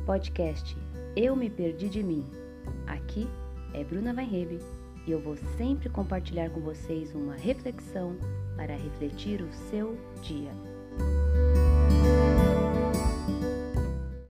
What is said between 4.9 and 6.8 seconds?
e eu vou sempre compartilhar com